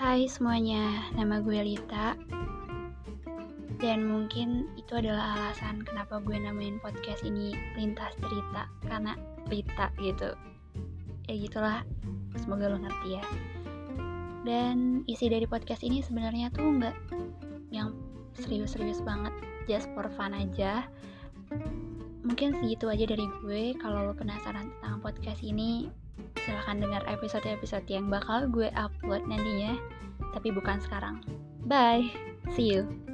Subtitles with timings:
[0.00, 2.16] Hai semuanya, nama gue Lita.
[3.76, 9.12] Dan mungkin itu adalah alasan kenapa gue namain podcast ini Lintas Cerita Karena
[9.52, 10.32] Lita gitu.
[11.28, 11.84] Ya gitulah,
[12.40, 13.24] semoga lo ngerti ya.
[14.48, 16.96] Dan isi dari podcast ini sebenarnya tuh nggak
[17.68, 17.92] yang
[18.40, 19.36] serius-serius banget
[19.68, 20.88] Just for fun aja.
[22.24, 25.92] Mungkin segitu aja dari gue Kalau lo penasaran tentang podcast ini
[26.46, 29.76] silahkan dengar episode-episode yang bakal gue upload nantinya,
[30.32, 31.20] tapi bukan sekarang.
[31.66, 32.10] Bye,
[32.54, 33.09] see you.